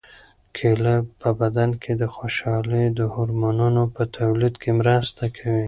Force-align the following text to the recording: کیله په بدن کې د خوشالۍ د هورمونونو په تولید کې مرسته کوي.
کیله 0.55 0.95
په 1.21 1.29
بدن 1.39 1.69
کې 1.81 1.91
د 2.01 2.03
خوشالۍ 2.15 2.85
د 2.97 2.99
هورمونونو 3.13 3.83
په 3.95 4.03
تولید 4.17 4.55
کې 4.61 4.71
مرسته 4.79 5.23
کوي. 5.37 5.59